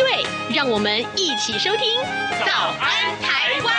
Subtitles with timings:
[0.00, 2.00] 对，让我们一起收听
[2.46, 3.74] 《早安台湾》。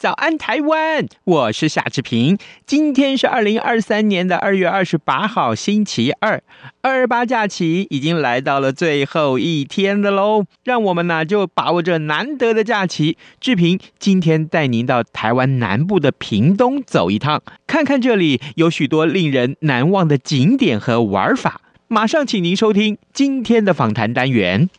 [0.00, 1.06] 早安，台湾！
[1.24, 2.38] 我是夏志平。
[2.64, 6.42] 今天是二零二三年的二月二十八号，星期二。
[6.80, 13.18] 二八假期已经来到了最后一天了喽，让我们呢就把握这难得的假期。
[13.40, 21.60] 志平今天带您到台湾南部的屏东走一趟，看看这里有许多令人难忘的景点和玩法。
[21.88, 24.70] 马上请您收听今天的访谈单元。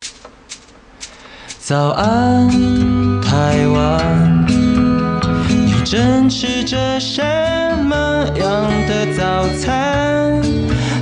[1.59, 2.49] 早安，
[3.21, 4.40] 台湾。
[5.91, 7.21] 正吃着什
[7.83, 10.41] 么样的早餐？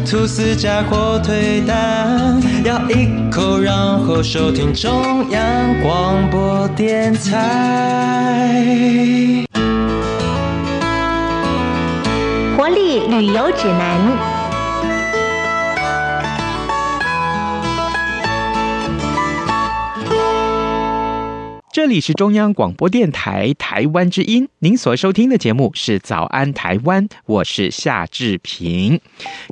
[0.03, 8.65] 吐司加火腿蛋，咬一口，然后收听中央广播电台。
[12.57, 14.38] 活力旅游指南。
[21.71, 28.99] 这里是中央广播电台台湾之音，您所收听的节目是《早安台湾》，我是夏志平。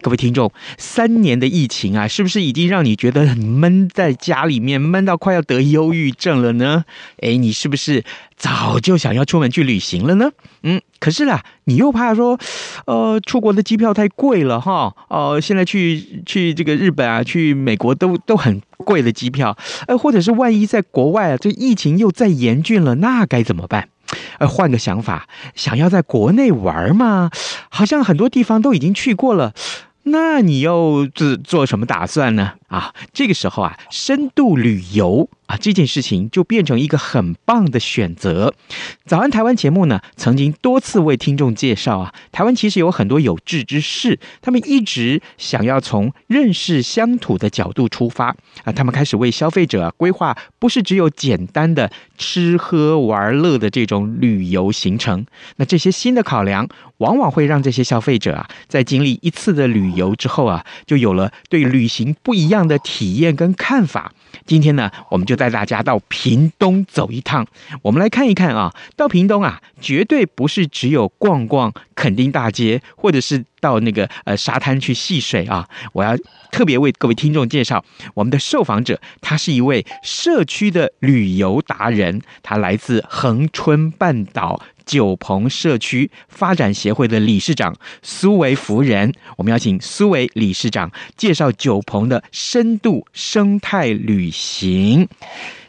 [0.01, 6.85] 各位听众，三年的疫情啊，是不是已经让你觉得很闷，在家里面闷到快要得忧郁症了呢？
[7.17, 8.03] 诶，你是不是？
[8.38, 10.30] 早就想要出门去旅行了呢，
[10.61, 12.39] 嗯，可是啦，你又怕说，
[12.85, 19.57] 呃，出国的机票太贵了哈，呃，现在去去这个日本啊，去美国都都很贵的机票，
[19.88, 23.89] 呃，或者是万一在国外啊，这疫情又再严峻了，那该怎么办？
[24.38, 27.31] 呃，换个想法，想要在国内玩嘛，
[27.69, 29.53] 好像很多地方都已经去过了。
[30.03, 32.53] 那你又做做什么打算呢？
[32.67, 38.53] 啊，这个时候啊，深度旅游啊，这件事情就变成一个很棒的选择。
[39.05, 48.35] 早安台湾节目呢，曾经多次为听众介绍啊，台湾其实有很多有志之士，他们一直想要从认识乡土的角度出发
[48.66, 55.25] 啊，他们开始为消费者规划，不是只有简单的吃喝玩乐的这种旅游行程。
[55.56, 56.67] 那这些新的考量，
[56.97, 64.12] 往往会让这些消费者啊，在经历一次的旅游之后啊，就有了对旅行不一样样的体验跟看法。
[64.45, 67.45] 今天呢，我们就带大家到屏东走一趟。
[67.81, 75.68] 我们来看一看啊，到屏东啊，绝对不是只有逛逛垦丁大街，或者是到那个呃沙滩去戏水啊。
[75.94, 76.16] 我要
[76.51, 84.62] 特别为各位听众介绍我们的受访者，他是一位社区的旅游达人，他来自恒春半岛。
[84.88, 95.08] 九鹏社区发展协会的理事长苏维夫人，我们邀请苏维理事长介绍九鹏的深度生态旅行。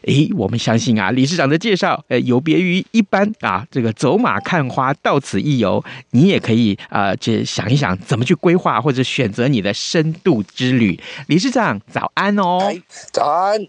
[0.03, 10.97] 诶，我们相信啊，理事长的介绍，呃，有别于一般啊，这个走马看花，到此一游，你也可以啊，这、呃、想一想怎么去规划或者选择你的深度之旅。
[11.27, 12.73] 理事长早安哦，
[13.11, 13.59] 早安，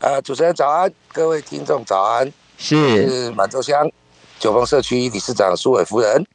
[0.00, 3.88] 呃，主持人早安，各位听众早安，是是满洲乡。
[4.40, 6.26] 九峰社区理事长苏伟夫人，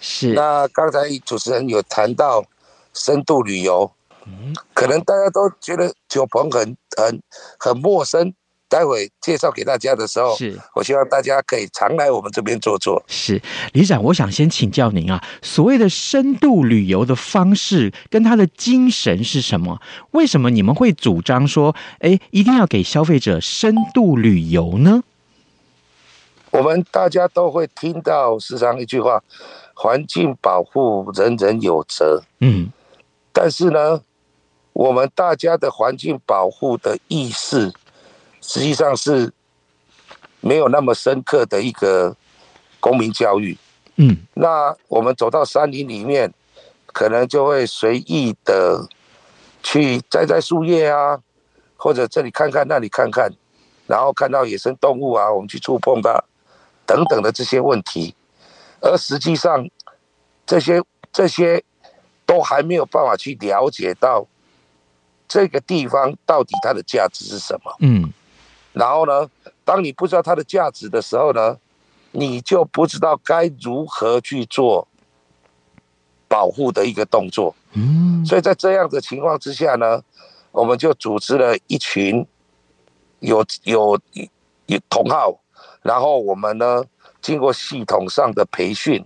[0.00, 0.32] 是。
[0.32, 2.42] 那刚才主持人有谈到
[2.94, 3.90] 深度旅游，
[4.24, 7.20] 嗯，可能大家都觉得九鹏很很
[7.58, 8.32] 很陌生。
[8.70, 13.02] 待会介绍给大家的时候，是我希望大家可以常来我们这边坐坐。
[13.06, 13.40] 是，
[13.72, 19.80] 理事长，我想先请教您啊，所谓的深度旅游的方式跟它的精神是什么？
[20.10, 25.02] 为什么你们会主张说，哎，一定要给消费者深度旅游呢？
[26.50, 29.22] 我们大家都会听到时常一句话
[29.74, 32.72] ：“环境保护，人人有责。”嗯，
[33.32, 34.00] 但是呢，
[34.72, 37.72] 我们大家的环境保护的意识，
[38.40, 39.32] 实际上是
[40.40, 42.16] 没有那么深刻的一个
[42.80, 43.56] 公民教育。
[43.96, 46.32] 嗯，那我们走到山林里面，
[46.86, 48.88] 可能就会随意的
[49.62, 51.20] 去摘摘树叶啊，
[51.76, 53.30] 或者这里看看，那里看看，
[53.86, 56.24] 然后看到野生动物啊，我们去触碰它。
[56.88, 58.14] 等等的这些问题，
[58.80, 59.68] 而实际上，
[60.46, 60.82] 这些
[61.12, 61.62] 这些
[62.24, 64.26] 都还没有办法去了解到
[65.28, 67.76] 这个地方到底它的价值是什么。
[67.80, 68.10] 嗯，
[68.72, 69.28] 然后呢，
[69.66, 71.58] 当你不知道它的价值的时候呢，
[72.12, 74.88] 你就不知道该如何去做
[76.26, 77.54] 保护的一个动作。
[77.74, 80.02] 嗯，所以在这样的情况之下呢，
[80.52, 82.26] 我们就组织了一群
[83.20, 84.00] 有有
[84.64, 85.38] 有同好，
[85.82, 86.82] 然后我们呢
[87.20, 89.04] 经过系统上的培训，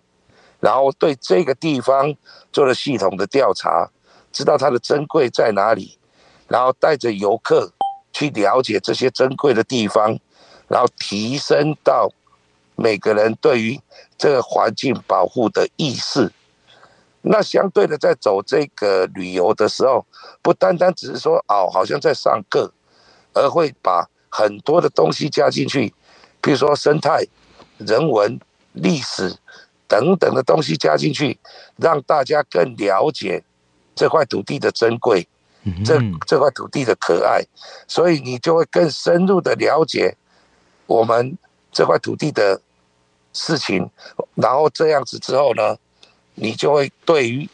[0.60, 2.14] 然后对这个地方
[2.52, 3.90] 做了系统的调查，
[4.32, 5.98] 知道它的珍贵在哪里，
[6.48, 7.70] 然后带着游客
[8.12, 10.18] 去了解这些珍贵的地方，
[10.68, 12.10] 然后提升到
[12.76, 13.80] 每个人对于
[14.16, 16.32] 这个环境保护的意识。
[17.24, 20.04] 那相对的，在走这个旅游的时候，
[20.42, 22.72] 不单单只是说哦，好像在上课，
[23.32, 25.94] 而会把很多的东西加进去，
[26.42, 27.24] 比如说生态、
[27.78, 28.38] 人文、
[28.72, 29.34] 历史
[29.86, 31.38] 等等的东西加进去，
[31.76, 33.42] 让大家更了解
[33.94, 35.26] 这块土地的珍贵，
[35.84, 37.42] 这这块土地的可爱，
[37.86, 40.16] 所以你就会更深入的了解
[40.86, 41.38] 我们
[41.70, 42.60] 这块土地的
[43.32, 43.88] 事情，
[44.34, 45.76] 然后这样子之后呢，
[46.34, 47.48] 你就会对于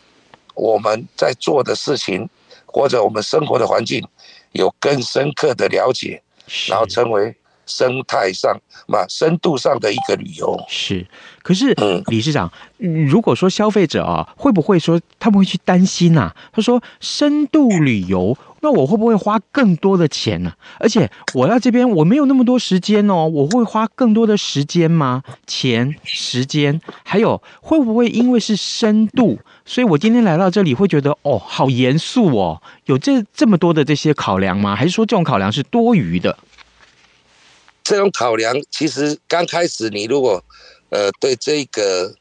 [0.55, 2.29] 我们在做的事情，
[2.67, 4.06] 或者我们生活的环境，
[4.52, 6.23] 有更深刻的了解，
[6.69, 7.37] 然后成为
[7.69, 10.59] 生态上嘛深度上的一个旅游。
[10.69, 11.06] 是，
[11.43, 11.73] 可是，
[12.06, 16.32] 理事长，如果说消费者啊，会不会说他们会去担心呐？
[16.53, 18.37] 他说深度旅游。
[18.61, 20.53] 那我会不会花更多的钱呢？
[20.81, 25.23] 而且我在这边我没有那么多时间哦，我会花更多的时间吗？
[25.47, 34.75] 钱、时间，还有会不会因为是深度，所以我今天来到这里会觉得哦，好严肃哦，有这这么多的这些考量吗？
[34.75, 36.37] 还是说这种考量是多余的？
[37.88, 40.44] 这种考量其实刚开始你如果
[40.90, 42.14] 呃对这个。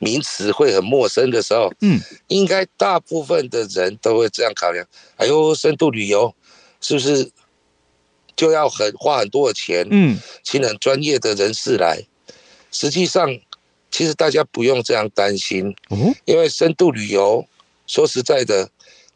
[0.00, 1.98] 名词会很陌生的时候，嗯，
[2.28, 4.86] 应该大部分的人都会这样考量。
[5.16, 6.34] 哎呦，深度旅游
[6.78, 7.30] 是不是
[8.36, 9.86] 就要很花很多的钱？
[9.90, 12.02] 嗯，请很专业的人士来。
[12.70, 13.34] 实际上，
[13.90, 17.46] 其实大家不用这样担心，嗯，因为深度旅游，
[17.86, 18.68] 说实在的，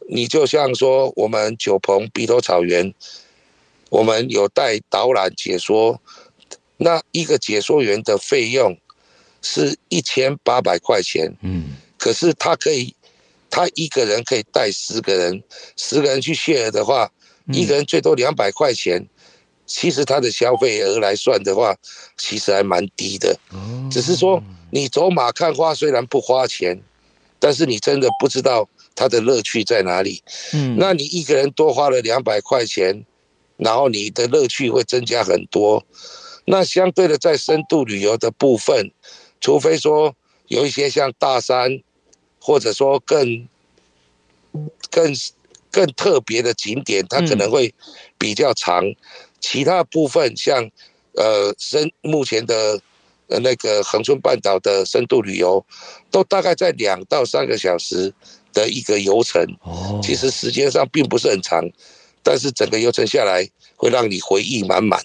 [0.08, 2.94] 你就像说我们九鹏鼻头草原，
[3.88, 6.00] 我们有带导览解说，
[6.76, 8.76] 那一个解说员的费用。
[9.40, 12.92] 是一千八百块钱，嗯，可是他可以，
[13.48, 15.40] 他一个人可以带十个人，
[15.76, 17.08] 十个人去 share 的话，
[17.52, 19.06] 一个人最多两百块钱，
[19.64, 21.74] 其实他的消费额来算的话，
[22.16, 23.38] 其实还蛮低的，
[23.88, 24.42] 只是说
[24.72, 26.76] 你走马看花虽然不花钱，
[27.38, 30.20] 但是你真的不知道它的乐趣在哪里，
[30.52, 33.04] 嗯，那你一个人多花了两百块钱，
[33.58, 35.84] 然后你的乐趣会增加很多，
[36.46, 38.90] 那相对的在深度旅游的部分。
[39.40, 40.16] 除非说
[40.46, 41.80] 有一些像大山，
[42.40, 43.46] 或者说更
[44.90, 45.14] 更
[45.70, 47.72] 更特别的景点，它可能会
[48.16, 48.82] 比较长。
[49.40, 50.68] 其他部分像
[51.14, 52.80] 呃深目前的
[53.28, 55.64] 呃那个恒春半岛的深度旅游，
[56.10, 58.12] 都大概在两到三个小时
[58.52, 59.40] 的一个游程。
[59.62, 61.62] 哦，其实时间上并不是很长，
[62.28, 65.00] 但是整个游程下来会让你回忆满满。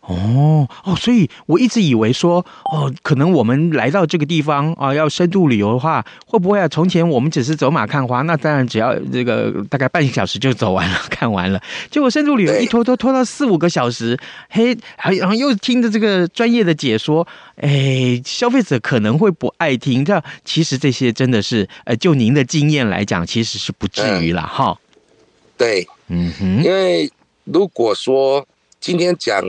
[0.00, 6.66] 哦哦，所以我一直以为说，哦，可能我们来到这个地方啊，要深度旅游的话，会不会啊？
[6.66, 11.62] 从前我们只是走马看花，那当然只要这个大概半个小时就走完了，看完了。
[11.90, 17.26] 结果深度旅游一拖拖拖到四五个小时，嘿，还然后又听着这个专业的解说，
[17.56, 20.04] 哎，消费者可能会不爱听。
[20.04, 24.76] 这其实这些真的是，呃，就您的经验来讲，其实是不至于了哈。
[25.56, 27.10] 对，嗯哼，因为
[27.44, 28.46] 如果说
[28.78, 29.42] 今天讲。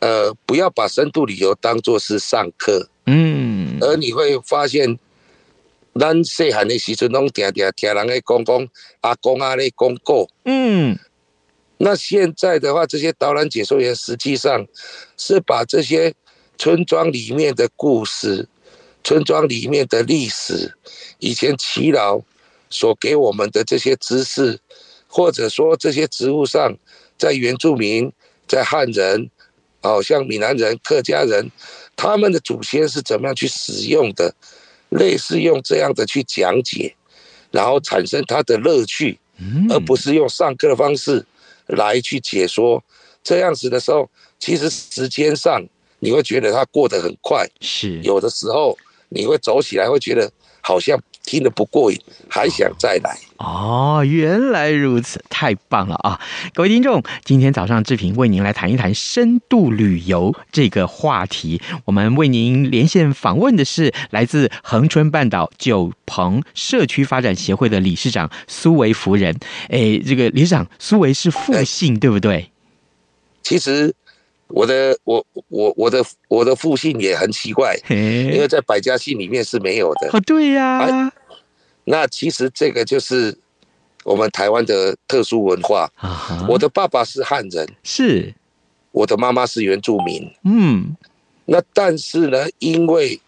[0.00, 4.98] 呃，不要把深度旅游当做是上课，嗯，而你会发现，
[5.98, 8.68] 咱细汉的时阵拢定定听人来讲讲
[9.00, 10.98] 阿公阿咧讲过，嗯，
[11.78, 14.66] 那现在的话，这些导览解说员实际上
[15.16, 16.12] 是把这些
[16.58, 18.46] 村庄里面的故事、
[19.02, 20.76] 村庄里面的历史、
[21.18, 22.20] 以前耆老
[22.68, 24.60] 所给我们的这些知识，
[25.14, 26.76] 或者说这些植物上，
[27.16, 28.12] 在原住民、
[28.48, 29.30] 在汉人。
[29.86, 31.50] 好像闽南人、客家人，
[31.94, 34.34] 他们的祖先是怎么样去使用的，
[34.88, 36.94] 类似用这样的去讲解，
[37.50, 39.18] 然后产生他的乐趣，
[39.68, 41.22] 而不是用上课的方式
[41.66, 42.82] 来去解说。
[43.22, 45.62] 这样子的时候，其实时间上
[45.98, 48.74] 你会觉得它过得很快，是有的时候
[49.10, 50.98] 你会走起来会觉得好像。
[51.24, 54.04] 听得不过瘾，还想再来哦？
[54.06, 56.20] 原来如此，太棒了啊！
[56.52, 61.60] 各位听众，今天早上志平为您来谈一谈深度旅游这个话题。
[61.86, 69.34] 我们为您连线访问的是来自恒春半岛九鹏社区发展协会的理事长苏维夫人。
[69.70, 72.50] 哎，这个理事长苏维是复姓，对不对？
[73.42, 73.94] 其实。
[74.54, 80.10] 我的我我我的我的父姓也很奇怪，因为在百家姓里面是没有的。
[80.12, 81.12] 哦，对呀、啊。
[81.86, 83.36] 那其实这个就是
[84.04, 85.90] 我们台湾的特殊文化。
[85.96, 88.32] 啊，我的爸爸是汉人，是，
[88.92, 90.32] 我的妈妈是原住民。
[90.44, 90.96] 嗯，
[91.46, 93.20] 那但是呢，因为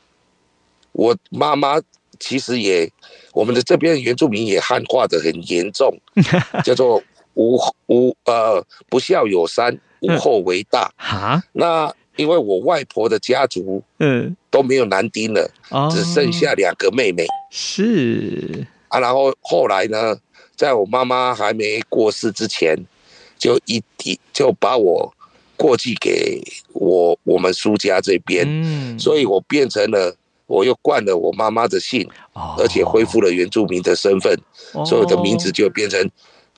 [0.92, 1.82] 我妈妈
[2.20, 2.88] 其实也，
[3.32, 5.92] 我们的这边原住民也汉化的很严重，
[6.64, 7.02] 叫做
[7.34, 10.92] 无无呃不孝有三，无后为大。
[10.96, 14.36] 哈，那因为我外婆的家族嗯。
[14.50, 17.26] 都没有男丁了，嗯、只剩下两个妹妹。
[17.50, 18.66] 是。
[18.88, 20.16] 啊，然后后来呢，
[20.56, 22.74] 在我妈妈还没过世之前，
[23.38, 25.12] 就一一就把我
[25.56, 30.16] 过继给我我们苏家这边，嗯，所以我变成了。
[30.48, 32.08] 我又冠了我妈妈的姓，
[32.56, 34.32] 而且恢复了原住民的身份，
[34.86, 36.08] 所以我的名字就变成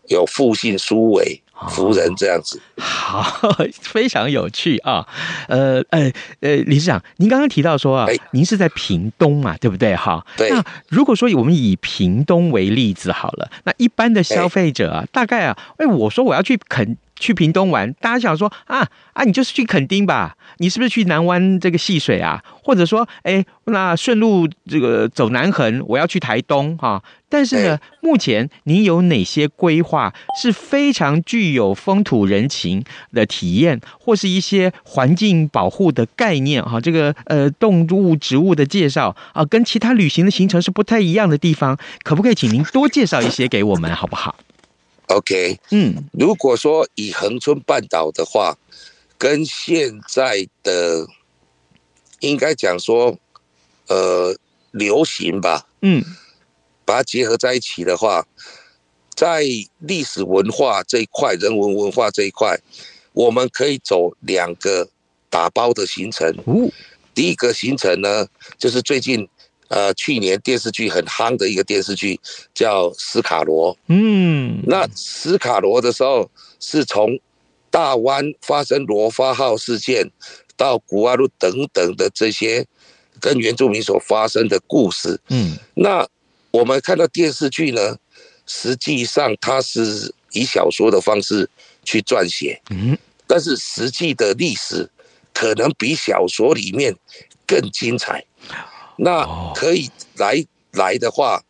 [0.09, 2.61] 有父姓苏伟夫人这样子。
[2.79, 3.25] 好，
[3.73, 5.07] 非常有趣啊！
[5.49, 6.11] 呃呃
[6.41, 9.97] 呃，理事长，您刚刚提到说啊，您是在屏东嘛，对不对？
[9.97, 10.51] 哈，对。
[10.51, 16.97] 那如果说我们以屏东为例子好了，那一般的消费者啊，大概啊，哎，我说我要去垦。
[17.19, 20.37] 去屏东玩，大家想说啊啊，你就是去垦丁吧？
[20.59, 22.43] 你是不是去南湾这个戏水啊？
[22.63, 27.03] 或者说，哎，那顺路这个走南横，我要去台东哈、啊。
[27.31, 32.83] 但是呢，目前您有哪些规划是非常具有风土人情
[33.13, 36.81] 的体验，或是一些环境保护的概念哈、啊？
[36.81, 44.37] 这个呃，动物、植物的介绍啊，跟其他旅行的行程是不太一样的地方，可不可以请您多介绍一些给我们，好不好
[45.09, 48.57] ？OK，嗯，如果说以恒春半岛的话，
[49.19, 51.07] 跟现在的
[52.21, 53.19] 应该讲说，
[53.89, 54.37] 呃，
[54.71, 56.05] 流行吧，嗯，
[56.85, 58.27] 把它结合在一起的话，
[59.15, 59.45] 在
[59.79, 62.59] 历史文化这一块、人文文化这一块，
[63.13, 64.89] 我们可以走两个
[65.29, 66.33] 打包的行程。
[67.15, 68.27] 第一个行程呢，
[68.59, 69.29] 就是最近。
[69.69, 72.19] 呃，去年电视剧很夯的一个电视剧
[72.55, 73.75] 叫《斯卡罗》。
[73.89, 77.19] 嗯，那斯卡罗的时候是从
[77.71, 80.11] 大湾发生罗发号事件，
[80.57, 82.67] 到古阿路等等的这些
[83.21, 85.21] 跟原住民所发生的故事。
[85.29, 86.09] 嗯，那
[86.51, 87.97] 我们看到电视剧呢，
[88.47, 91.49] 实际上它是以小说的方式
[91.85, 92.59] 去撰写。
[92.71, 92.97] 嗯，
[93.27, 94.89] 但是实际的历史
[95.35, 96.97] 可能比小说里面
[97.47, 98.25] 更精彩。
[98.99, 101.43] 那可以来来的话，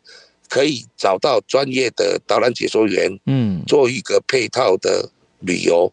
[0.47, 5.91] 可以找到专业的导览解说员，嗯，做一个配套的旅游。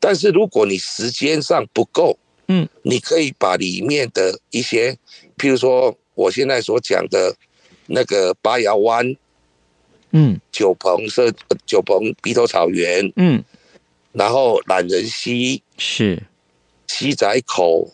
[0.00, 2.18] 但是如果你时间上不够，
[2.48, 4.98] 嗯，你可以把里面的一些，
[5.36, 7.36] 譬如说我现在所讲的
[7.86, 9.14] 那个八瑶湾，
[10.10, 11.32] 嗯，九鹏社
[11.66, 13.44] 九鹏鼻头草原，嗯，
[14.12, 16.22] 然后懒人溪是。
[16.86, 17.90] 西仔口，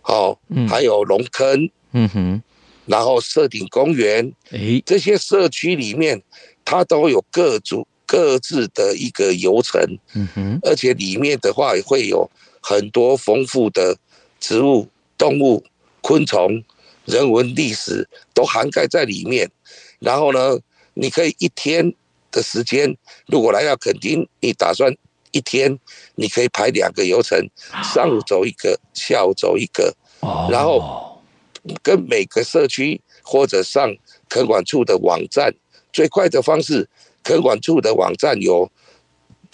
[0.00, 1.70] 好，还有龙坑。
[1.98, 2.42] 嗯哼，
[2.84, 6.22] 然后社顶公园，哎，这些社区里面，
[6.62, 9.80] 它都有各组各自的一个游程，
[10.12, 13.96] 嗯哼，而且里面的话也会有很多丰富的
[14.38, 14.86] 植物、
[15.16, 15.64] 动物、
[16.02, 16.62] 昆虫、
[17.06, 19.50] 人文历史都涵盖在里面。
[19.98, 20.58] 然后呢，
[20.92, 21.94] 你可以一天
[22.30, 22.94] 的时间，
[23.26, 24.94] 如果来到垦丁，你打算
[25.30, 25.78] 一天，
[26.16, 27.48] 你可以排两个游程，
[27.82, 29.96] 上午走一个，下午走一个，
[30.50, 31.05] 然后。
[31.82, 33.94] 跟每个社区或者上
[34.28, 35.54] 垦管处的网站，
[35.92, 36.88] 最快的方式，
[37.22, 38.70] 垦管处的网站有，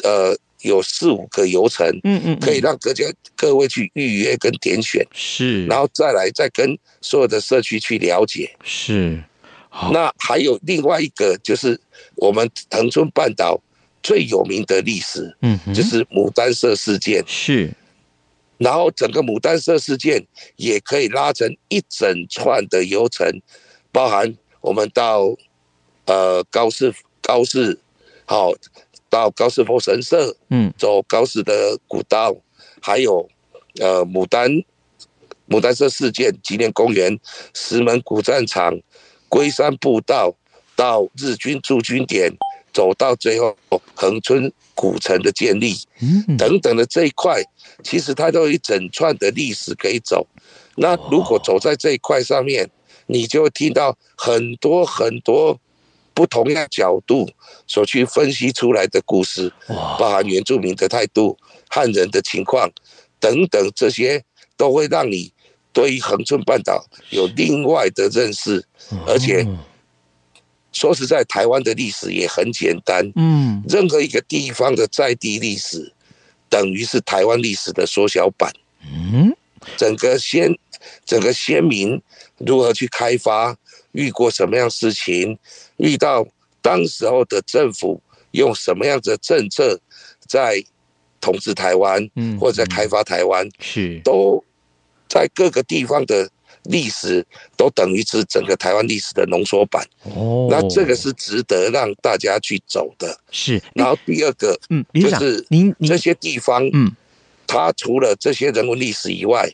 [0.02, 3.04] 呃，有四五个流程，嗯嗯，可以让各家
[3.36, 9.22] 各位去预约跟点选，是，然后再来再跟所有的社区去了解，是。
[9.90, 11.80] 那还有另外一个就是
[12.16, 13.58] 我们腾春半岛
[14.02, 17.72] 最有名的历史，嗯，就是牡丹社事件，是。
[18.58, 23.28] 然后整个牡丹社事件也可以拉成一整串的游程，
[23.90, 25.34] 包含我们到
[26.06, 27.78] 呃高士高士，
[28.24, 28.52] 好
[29.08, 32.34] 到高士佛神社，嗯，走高士的古道，
[32.80, 33.28] 还有
[33.80, 34.50] 呃牡丹
[35.48, 37.18] 牡丹社事件纪念公园、
[37.52, 38.80] 石门古战场、
[39.28, 40.34] 龟山步道，
[40.76, 42.30] 到日军驻军点，
[42.72, 43.56] 走到最后
[43.94, 45.74] 恒春古城的建立，
[46.38, 47.42] 等等的这一块。
[47.82, 50.26] 其实它都有一整串的历史可以走，
[50.76, 52.68] 那如果走在这一块上面，
[53.06, 55.58] 你就会听到很多很多
[56.14, 57.28] 不同样角度
[57.66, 59.52] 所去分析出来的故事，
[59.98, 61.36] 包含原住民的态度、
[61.68, 62.70] 汉人的情况
[63.18, 64.22] 等等，这些
[64.56, 65.32] 都会让你
[65.72, 68.64] 对于恒春半岛有另外的认识。
[69.06, 69.44] 而且
[70.72, 75.92] 说实在，台湾的历史也很简单，嗯，任何一个地方的在地历史。
[76.48, 78.52] 等于是台湾历史的缩小版。
[78.84, 79.34] 嗯，
[79.76, 80.54] 整个先，
[81.06, 81.98] 整个先民
[82.36, 83.56] 如何去开发，
[83.92, 85.38] 遇过什么样事情，
[85.78, 86.26] 遇到
[86.60, 88.02] 当时候的政府
[88.32, 89.80] 用什么样的政策
[90.26, 90.62] 在
[91.22, 94.44] 统治台湾，嗯，或者在开发台湾，是都
[95.08, 96.28] 在各个地方的
[96.64, 97.24] 历史
[97.56, 99.84] 都等于是整个台湾历史的浓缩版。
[100.04, 103.18] 哦，那这个是值得让大家去走的。
[103.30, 106.90] 是，然后第二个，嗯，就是您这些地方，嗯，
[107.46, 109.50] 它除了这些人文历史以外，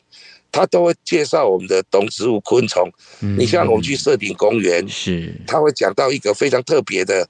[0.51, 2.89] 它都会介绍我们的动植物、昆虫。
[3.21, 7.27] 嗯，你像我们去社顶公园，是，他会讲到一个非常特别的，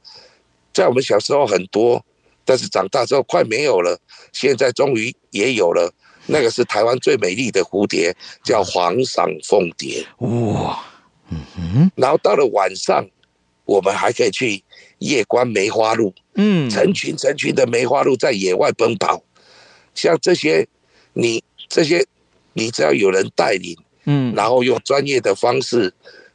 [0.74, 2.04] 在我们小时候很多。
[2.46, 3.96] 但是长大之后快没有了，
[4.34, 5.94] 现在终于也有了。
[6.30, 10.06] 那个是台湾最美丽的蝴蝶，叫黄裳凤蝶。
[10.20, 10.80] 哇，
[11.30, 11.92] 嗯哼。
[11.96, 13.06] 然后到了晚上，
[13.66, 14.64] 我们还可以去
[15.00, 16.14] 夜观梅花鹿。
[16.36, 19.22] 嗯，成群成群的梅花鹿在野外奔跑。
[19.96, 20.68] 像这些，
[21.14, 22.06] 你这些，
[22.54, 25.94] 你只要有人带领，嗯，然后用专业的方式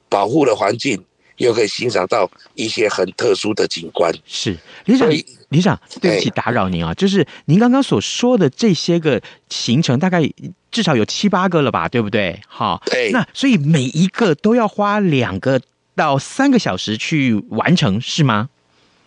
[0.08, 1.02] 保护了环境。
[1.38, 4.14] 又可以欣赏到一些很特殊的景观。
[4.24, 5.10] 是，里长，
[5.54, 10.28] 里长，对不起，打扰您啊，就是您刚刚所说的这些个行程，大概
[10.70, 12.40] 至少有七八个了吧，对不对？
[12.46, 13.10] 好，对。
[13.12, 15.60] 那所以每一个都要花两个
[15.94, 18.48] 到三个小时去完成，是吗？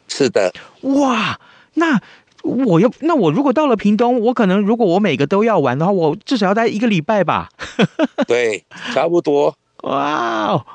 [0.08, 0.54] 是的。
[0.82, 1.40] 哇，
[1.74, 2.00] 那
[2.44, 7.50] 我要，那我如果到了屏东，我可能如果我每个都要玩的话，我至少要待一个礼拜吧？
[8.26, 8.64] 对，
[8.94, 9.56] 差不多。
[9.84, 10.66] 哇哦，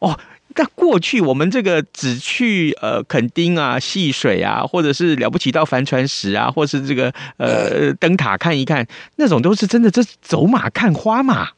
[0.00, 0.18] 哦。
[0.56, 11.48] 但过去我们这个只去呃垦丁啊、戏水啊，或者是了不起到帆船石啊，或是这个呃灯塔看一看，那种都是真的，这走马看花嘛。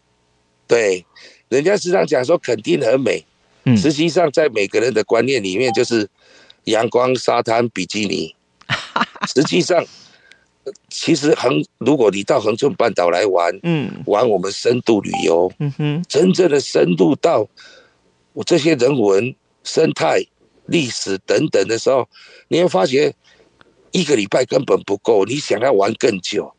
[0.66, 1.04] 对，
[1.50, 3.22] 人家时常讲说垦丁很美，
[3.64, 6.08] 嗯，实际上在每个人的观念里面就是
[6.64, 8.34] 阳光、沙滩、比基尼。
[9.34, 9.84] 实际上，
[10.88, 17.46] 其实横如果你到恒春半岛来玩，嗯，玩我们深度旅游，嗯哼，真正的深度到。
[18.36, 20.22] 我这些人文、生态、
[20.66, 22.06] 历史等等的时候，
[22.48, 23.14] 你会发觉
[23.92, 26.54] 一个礼拜根本不够，你想要玩更久，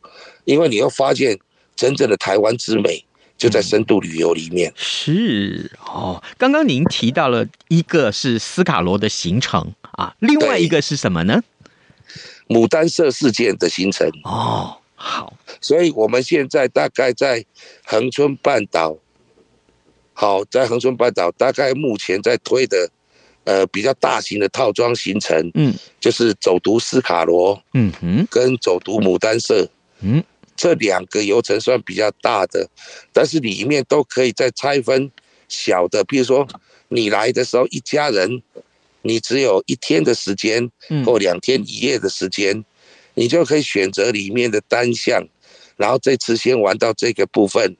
[0.45, 1.37] 因为你会发现
[1.75, 3.05] 真正的台湾之美
[3.37, 4.73] 就在深度旅游里面。
[4.75, 11.43] 是哦，刚刚您提到了一个是斯卡罗的行程啊，另外一个是什么呢？
[12.47, 14.09] 牡丹社事件的行程。
[14.23, 17.45] 哦，好，所以我们现在大概在
[17.85, 18.97] 恒春半岛。
[20.19, 22.89] 好，在恒春半岛，大概目前在推的，
[23.43, 29.69] 呃，比较大型的套装行程，嗯，就是走读斯卡罗，嗯哼，跟走读牡丹社，
[30.01, 30.23] 嗯，
[30.55, 32.67] 这两个游程算比较大的，
[33.13, 35.11] 但是里面都可以再拆分
[35.47, 36.47] 小的，比如说
[36.87, 38.41] 你来的时候一家人，
[39.03, 40.67] 你只有一天的时间，
[41.05, 42.65] 或两天一夜的时间，
[43.13, 45.23] 你就可以选择里面的单项，
[45.75, 47.77] 然后这次先玩到这个部分。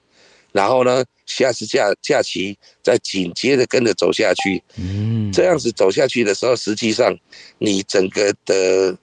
[0.58, 7.16] 然后呢，下次假假期再紧接着跟着走下去，嗯，这样子走下去的时候，实际上
[7.60, 8.98] 你整个的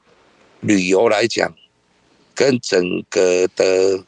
[0.60, 1.54] 旅游来讲，
[2.34, 4.04] 跟整个的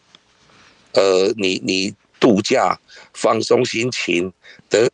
[0.95, 2.81] 呃，你你度假
[3.15, 4.33] 放松心情
[4.69, 4.91] 的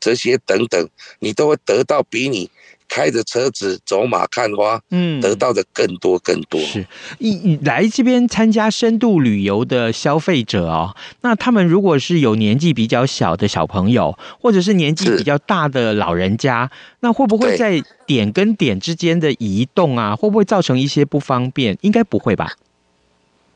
[0.00, 0.88] 这些等等，
[1.20, 2.50] 你都会得到比你。
[2.94, 6.60] 开着车子走马看花，嗯，得到的更多更多。
[6.60, 6.86] 是，
[7.18, 21.78] 一来这边参加深度旅游的消费者哦，那他们如果是有年纪比较小的小朋友，或者是年纪比较大的老人家，那会不会在点跟点之间的移动啊，会不会造成一些不方便？
[21.80, 22.52] 应该不会吧？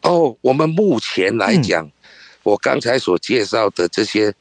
[0.01, 1.93] 哦，我们目前来讲，嗯，
[2.43, 4.33] 我刚才所介绍的这些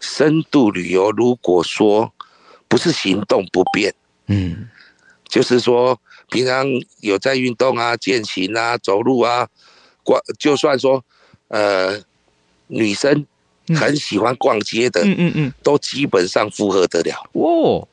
[0.00, 2.12] 深度旅游，如果说
[2.66, 3.94] 不是行动不便。
[4.30, 4.68] 嗯，
[5.28, 6.64] 就是说，平常
[7.00, 9.48] 有在运动啊、健行啊、走路啊，
[10.04, 11.04] 逛，就算说，
[11.48, 12.00] 呃，
[12.68, 13.26] 女生
[13.76, 17.28] 很喜欢逛街的，嗯嗯嗯，都基本上负荷得了。
[17.32, 17.88] 哦，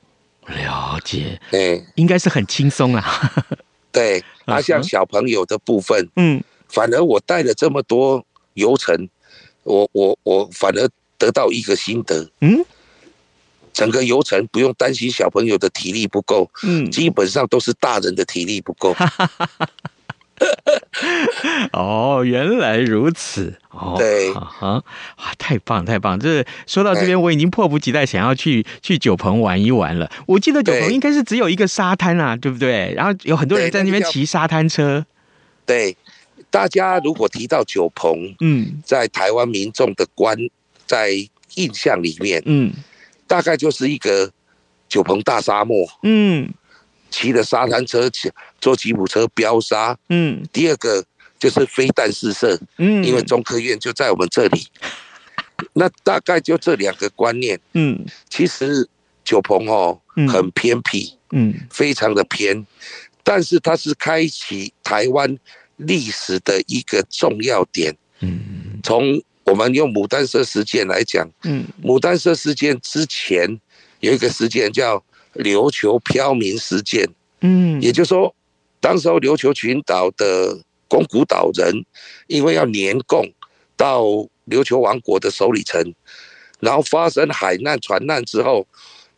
[0.46, 3.04] 了解，对，应该是很轻松 啊。
[3.92, 8.24] 对，啊，像小朋友的部分，嗯，反而我带了这么多
[8.54, 9.10] 游程，
[9.64, 12.64] 我我我反而得到一个心得，嗯。
[13.78, 18.96] 整个游程不用担心小朋友的体力不够，嗯，基本上都是大人的体力不够。
[21.74, 24.84] 哦，原来如此，哦，对，啊，
[25.38, 26.20] 太棒太棒！
[26.20, 30.10] 这说到这边，我已经迫不及待想要去去九鹏玩一玩了。
[30.26, 32.92] 我记得九鹏应该是只有一个沙滩啊，对不对？
[32.96, 35.06] 然后有很多人在那边骑沙滩车。
[35.68, 35.96] 对，
[36.50, 40.36] 大家如果提到九鹏，嗯，在台湾民众的观
[40.88, 41.12] 在
[41.54, 42.74] 印象里面，嗯。
[43.28, 44.32] 大概就是一个
[44.90, 46.52] 九鹏大沙漠，嗯，
[47.12, 50.44] 骑着沙滩车，骑坐吉普车飙沙，嗯。
[50.52, 51.06] 第二个
[51.38, 54.68] 就是飞弹试射，嗯，因为中科院就在我们这里。
[55.74, 58.06] 那大概就这两个观念，嗯。
[58.30, 58.88] 其实
[59.24, 62.66] 九鹏哦，很偏僻，嗯，非常的偏，
[63.24, 65.38] 但是它是开启台湾
[65.76, 67.96] 历史的一个重要点。
[68.20, 73.60] 嗯，从我们用牡丹社事件来讲，嗯，牡丹社事件之前
[74.02, 75.02] 有一个事件叫
[75.36, 77.08] 琉球飘民事件，
[77.40, 78.36] 嗯，也就是说，
[78.82, 81.86] 当时候琉球群岛的宫古岛人，
[82.28, 83.26] 因为要年贡
[83.78, 84.04] 到
[84.50, 85.94] 琉球王国的首里城，
[86.60, 88.68] 然后发生海难船难之后，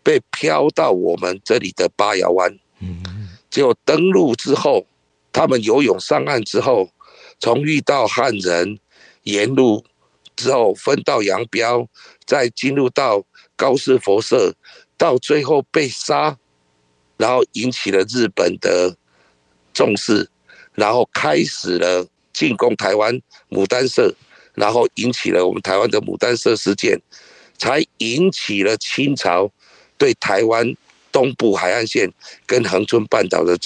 [0.04, 4.86] 被飘到我们这里的八瑶湾，嗯，结果登陆之后，
[5.34, 6.92] 他们游泳上岸之后，
[7.40, 8.78] 从遇到汉人。
[9.24, 9.86] 沿路
[10.40, 11.86] 之后分道扬镳，
[12.26, 13.22] 再进入到
[13.58, 14.54] 高士佛社，
[14.98, 16.38] 到最后被杀，
[17.18, 18.96] 然后引起了日本的
[19.74, 20.30] 重视，
[20.76, 24.16] 然后开始了进攻台湾牡丹社，
[24.54, 26.98] 然后引起了我们台湾的牡丹社事件，
[27.58, 29.52] 才引起了清朝
[29.98, 30.74] 对台湾
[31.12, 32.10] 东部海岸线
[32.46, 33.60] 跟恒春半岛的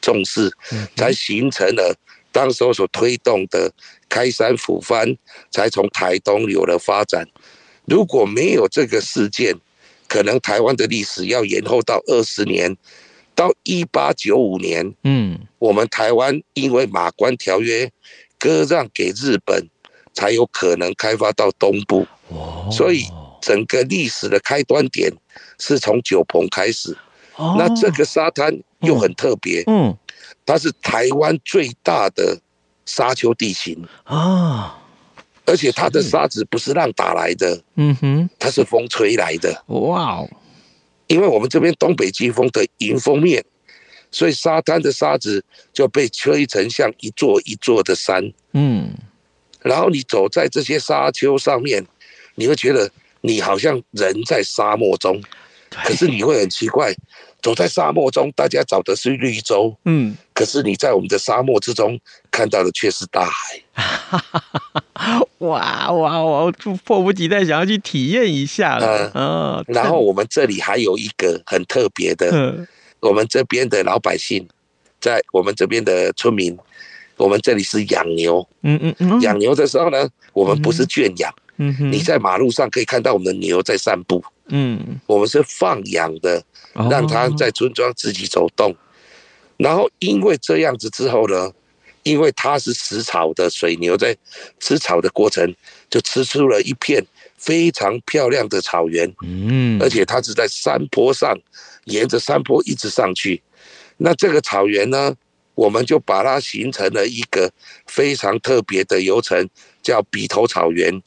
[0.00, 0.52] 重视，
[0.96, 1.96] 才形成了。
[2.32, 3.72] 当时候所推动的
[4.08, 5.16] 开山抚番，
[5.50, 7.26] 才从台东有了发展。
[7.84, 9.54] 如果没有这个事件，
[10.08, 12.76] 可能台湾的历史要延后到二十年，
[13.34, 14.94] 到一八九五年。
[15.04, 17.90] 嗯，我们台湾因为马关条约
[18.38, 19.68] 割让给日本，
[20.14, 22.06] 才有可能开发到东部。
[22.70, 23.04] 所以
[23.40, 25.12] 整个历史的开端点
[25.58, 26.96] 是从九鹏开始。
[27.36, 29.62] 那这个沙滩又很特别。
[29.66, 29.96] 嗯。
[30.44, 32.40] 它是台湾最大的
[32.86, 34.78] 沙丘地形啊，
[35.44, 39.62] 而且它的沙子不是浪打来的，嗯哼，它是风吹来的。
[39.66, 40.28] 哇哦！
[41.08, 43.44] 因为我们这边东北季风的迎风面，
[44.10, 48.32] 所以沙滩的沙子就被吹成像一座一座的山。
[48.52, 48.94] 嗯，
[49.62, 51.84] 然后你走在这些沙丘上面，
[52.34, 55.22] 你会觉得你好像人在沙漠中，
[55.70, 56.94] 可是你会很奇怪。
[57.42, 61.96] 走在沙漠中，大家找的是绿洲，嗯，可是你在我们的沙漠之中
[62.36, 63.62] 看到的却是大海。
[65.38, 66.22] 哇哇！
[66.22, 66.52] 我
[66.84, 69.10] 迫不及待想要去体验一下了。
[69.14, 72.68] 嗯、哦，然后我们这里还有一个很特别的，嗯、
[73.00, 74.46] 我们这边的老百姓，
[75.00, 76.54] 在我们这边的村民，
[77.16, 86.42] 我们这里是养牛，嗯嗯嗯，养牛的时候呢，我们不是圈养，嗯哼，你在马路上可以看到我们的牛在散步，嗯，我们是放养的。
[86.90, 88.76] 让它在村庄自己走动，
[89.56, 91.50] 然后因为这样子之后呢，
[92.06, 94.16] 因为它是食草的水牛，在
[94.60, 95.52] 吃草的过程
[95.90, 97.04] 就吃出了一片
[97.36, 101.36] 非常漂亮的草原，嗯，而且它是在山坡上，
[101.86, 103.42] 沿着山坡一直上去，
[103.96, 105.16] 那这个草原呢，
[105.56, 107.52] 我们就把它形成了一个
[107.88, 109.48] 非常特别的游程，
[109.82, 111.02] 叫笔头草原。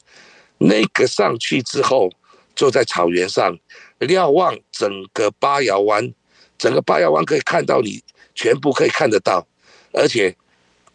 [0.58, 2.10] 那个上去之后，
[2.58, 3.58] 坐在草原上。
[4.00, 6.14] 瞭望整个八瑶湾，
[6.58, 8.02] 整个八瑶湾可以看到你
[8.36, 9.46] 全部可以看得到，
[9.94, 10.36] 而且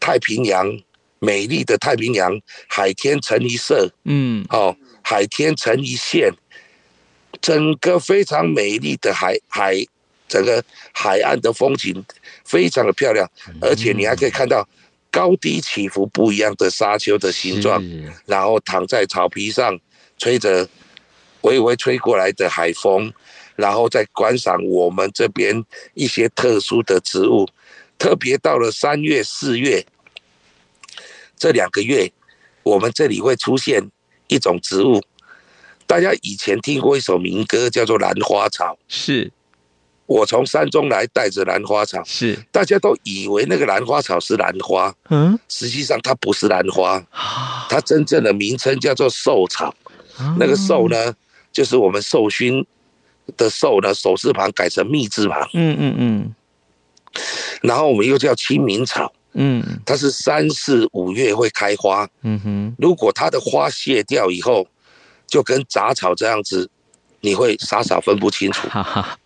[0.05, 0.79] 太平洋
[1.19, 2.39] 美丽的太平洋，
[2.69, 6.31] 海天成一色，嗯，哦，海天成一线，
[7.41, 9.75] 整个非常美丽的海海，
[10.29, 10.63] 整个
[10.93, 12.05] 海岸的风景
[12.45, 13.27] 非常的漂亮，
[13.63, 14.69] 而且你还可以看到
[15.11, 17.83] 高低起伏不一样的沙丘的形状，
[18.27, 19.81] 然后躺在草皮上
[20.19, 20.69] 吹着。
[21.45, 23.13] 微微吹过来的海风，
[23.55, 25.63] 然后再观赏我们这边
[25.93, 27.47] 一些特殊的植物，
[27.99, 29.85] 特别到了三月、四月
[31.37, 32.13] 这两个月，
[32.63, 33.91] 我们这里会出现
[34.29, 35.01] 一种植物。
[35.87, 38.73] 大家以前听过一首民歌，叫做《兰花草》。
[38.89, 39.31] 是，
[40.07, 42.03] 我从山中来，带着兰花草。
[42.05, 47.05] 是，大家都以为那个兰花草是兰花，嗯，实际上它不是兰花，
[47.69, 49.75] 它真正的名称叫做寿草。
[50.39, 51.15] 那个寿呢？
[51.53, 52.67] 就是我们寿勋
[53.37, 55.49] 的寿呢，手字旁改成密字旁。
[55.53, 56.35] 嗯嗯嗯。
[57.63, 59.13] 然后我们又叫清明草。
[59.35, 59.63] 嗯。
[59.85, 62.09] 它是三四五月会开花。
[62.23, 62.75] 嗯哼。
[62.79, 64.67] 如果它的花谢掉以后，
[65.27, 66.69] 就跟杂草这样子，
[67.21, 68.67] 你会傻傻分不清楚。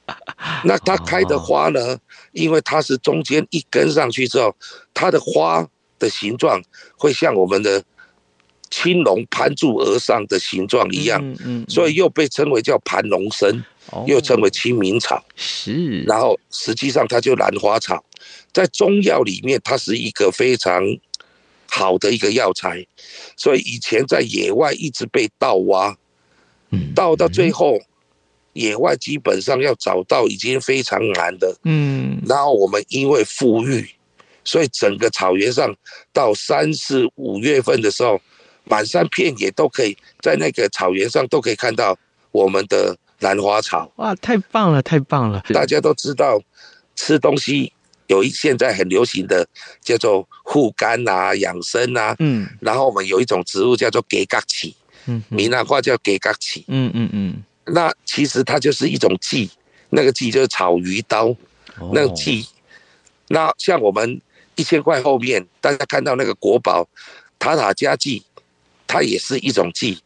[0.65, 1.97] 那它开的花呢？
[2.33, 4.55] 因为它是中间一根上去之后，
[4.93, 5.67] 它的花
[5.99, 6.61] 的形状
[6.97, 7.83] 会像我们的。
[8.71, 13.65] 青龙攀柱而上的形状一样，嗯嗯，所以又被称为叫盘龙参，
[14.07, 15.25] 又称为清明草。
[15.37, 18.05] 是，然后实际上它就兰花草，
[18.53, 20.83] 在中药里面它是一个非常
[21.71, 22.87] 好的一个药材，
[23.37, 25.97] 所以以前在野外一直被盗挖，
[26.71, 27.79] 嗯，盗到最后，
[28.53, 33.89] 野外基本上要找到已经非常难的，嗯，然后我们因为富裕，
[34.45, 35.75] 所以整个草原上
[36.13, 38.21] 到三四五月份的时候。
[38.71, 41.97] 满山遍野都可以，在那个草原上都可以看到
[42.33, 43.91] 我们的兰花草。
[43.97, 45.43] 哇，太棒了，太棒了！
[45.55, 46.39] 大家都知道，
[46.95, 47.73] 吃东西
[48.09, 49.49] 有一现在很流行的
[49.81, 52.15] 叫做护肝啊、养生啊。
[52.19, 52.47] 嗯。
[52.61, 56.65] 然后我们有一种植物叫做给角起，嗯，闽南话叫给角起。
[56.69, 57.43] 嗯嗯嗯。
[57.67, 59.51] 那其实它就是一种剂，
[59.91, 61.27] 那个剂就是草鱼刀，
[61.79, 62.47] 哦、那个剂。
[63.29, 64.21] 那像我们
[64.57, 66.89] 一千块后面，大家看到那个国宝
[67.39, 68.25] 塔塔加剂，
[68.87, 70.03] 它也是一种剂。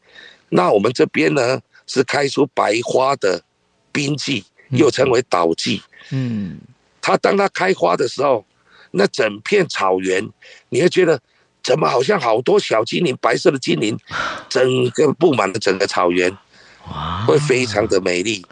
[0.48, 3.40] 那我们这边呢，是开出白花的
[3.92, 5.80] 冰剂，又称为岛剂。
[6.10, 6.58] 嗯，
[7.02, 8.46] 它当它开花的时候，
[8.92, 10.26] 那整片草原，
[10.70, 11.20] 你会觉得
[11.62, 13.98] 怎么好像好多小精灵，白色的精灵，
[14.48, 16.34] 整个布满了整个草原，
[17.26, 18.42] 会非常的美丽。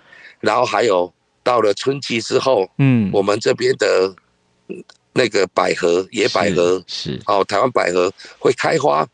[0.40, 1.10] 然后还有
[1.42, 4.14] 到了春季之后，嗯，我们这边的。
[5.12, 9.04] 那个百合，野百合是，是哦，台湾百合会开花，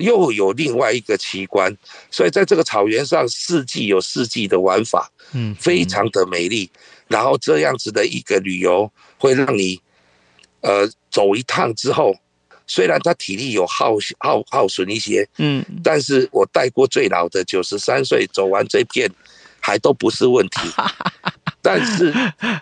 [0.00, 1.76] 又有另外一个奇观，
[2.10, 6.68] 所以在这个草原上，四季有四季的玩法，嗯，非常的美丽。
[7.06, 9.80] 然后这样子的一个旅游，会让你
[10.60, 12.14] 呃走一趟之后，
[12.66, 19.10] 虽然他体力有耗耗耗损一些，嗯，但是我带过最老的九十三岁，走完这片
[19.60, 20.60] 还都不是问题，
[21.60, 22.12] 但是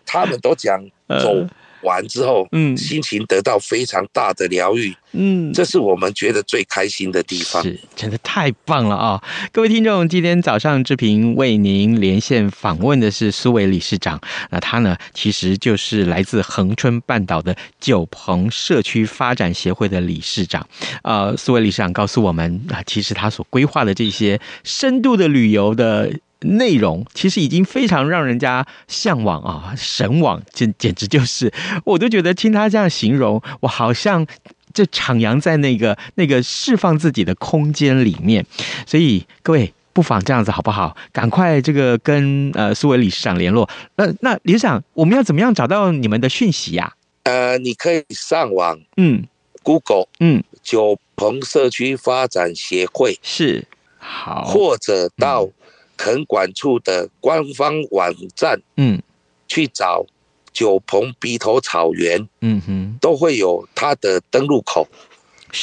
[0.04, 1.46] 他们都讲走。
[1.82, 9.22] 完之后，嗯，心情得到非常大的疗愈，嗯，这是我们觉得最开心的地方，是真的太棒了啊、哦！
[9.52, 20.66] 各位听众，今天早上志平为您连线访问的是苏伟理事长，那他呢，其实就是来自恒春半岛的九鹏社区发展协会的理事长。
[21.02, 26.10] 呃，苏伟理事长告诉我们，啊，其实他所规划的这些深度的旅游的。
[26.40, 31.52] 内容其实已经非常让人家向往啊，神往，简简直就是，
[31.84, 34.24] 我都觉得听他这样形容，我好像
[34.72, 38.46] 就徜徉在那个那个释放自己的空间里面。
[38.86, 40.96] 所以各位不妨这样子好不好？
[41.12, 43.68] 赶快这个跟呃苏伟理事长联络。
[43.96, 46.94] 那那理事长，我们要怎么样找到你们的讯息呀？
[47.24, 49.26] 呃，你可以上网，嗯
[49.64, 53.66] ，Google，嗯，九鹏社区发展协会是
[53.98, 55.52] 好，或者到、嗯。
[55.98, 59.02] 垦管处的官方网站，嗯，
[59.46, 60.06] 去找
[60.52, 64.88] 九鹏鼻头草原，嗯哼，都会有它的登录口，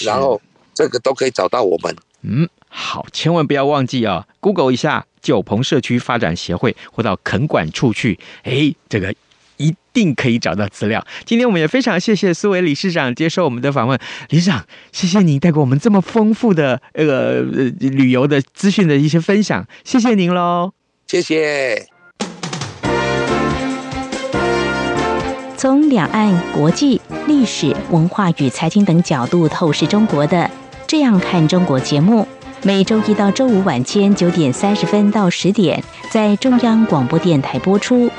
[0.04, 0.40] 然后
[0.76, 1.96] 这个都可以找到我们。
[2.22, 9.16] 嗯，好，千万不要忘记啊，Google 一下九鹏社区发展协会，或到垦管处去，哎，这个。
[9.58, 11.06] 一定可以找到资料。
[11.26, 14.00] 今天我们也非常谢谢苏伟理事长接受我们的访问。
[14.30, 17.42] 理事长，谢谢您带给我们这么丰富的呃
[17.80, 20.72] 旅游的资讯的一些分享，谢谢您喽。
[21.08, 21.88] 谢谢。
[25.58, 30.38] 从两岸、国际、历史文化与财经等角度透视中国的
[30.86, 32.28] 《这样看中国》节目，
[32.62, 38.12] 每周一到周五晚间九点三十分到十点在中央广播电台播出。